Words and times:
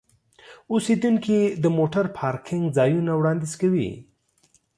اوسیدونکي 0.73 1.37
د 1.63 1.65
موټر 1.77 2.05
پارکینګ 2.17 2.63
ځایونه 2.77 3.11
وړاندیز 3.15 3.53
کوي. 3.61 3.89